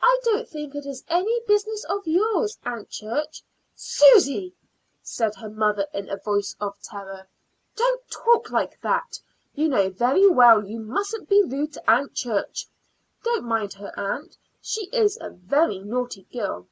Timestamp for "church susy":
2.88-4.54